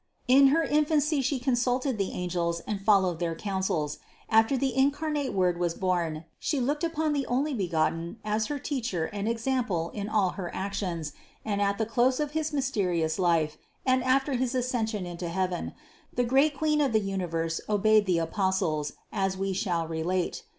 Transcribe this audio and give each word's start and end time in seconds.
In 0.27 0.47
her 0.47 0.63
infancy 0.63 1.21
She 1.21 1.37
consulted 1.37 1.99
the 1.99 2.11
angels 2.11 2.59
and 2.61 2.81
followed 2.81 3.19
their 3.19 3.35
counsels; 3.35 3.99
after 4.29 4.57
the 4.57 4.75
incarnate 4.75 5.31
Word 5.31 5.59
was 5.59 5.75
born, 5.75 6.25
She 6.39 6.59
looked 6.59 6.83
upon 6.83 7.13
the 7.13 7.23
Onlybegotten 7.29 8.15
as 8.25 8.47
her 8.47 8.57
Teacher 8.57 9.09
514 9.11 9.11
CITY 9.11 9.11
OF 9.11 9.11
GOD 9.11 9.19
and 9.19 9.29
example 9.29 9.89
in 9.93 10.09
all 10.09 10.29
her 10.31 10.49
actions 10.55 11.13
and 11.45 11.61
at 11.61 11.77
the 11.77 11.85
close 11.85 12.19
of 12.19 12.31
his 12.31 12.51
mysterious 12.51 13.19
life 13.19 13.59
and 13.85 14.03
after 14.03 14.33
his 14.33 14.55
Ascension 14.55 15.05
into 15.05 15.29
heaven, 15.29 15.71
the 16.11 16.23
great 16.25 16.57
Queen 16.57 16.81
of 16.81 16.93
the 16.93 16.99
universe 16.99 17.61
obeyed 17.69 18.07
the 18.07 18.17
Apostles, 18.17 18.93
as 19.11 19.37
we 19.37 19.53
shall 19.53 19.87
relate. 19.87 20.43